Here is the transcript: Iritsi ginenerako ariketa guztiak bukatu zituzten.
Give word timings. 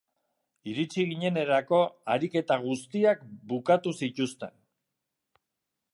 Iritsi 0.71 1.03
ginenerako 1.09 1.81
ariketa 2.15 2.57
guztiak 2.65 3.21
bukatu 3.53 3.97
zituzten. 4.03 4.61